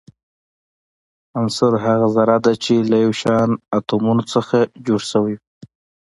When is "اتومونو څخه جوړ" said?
3.77-5.01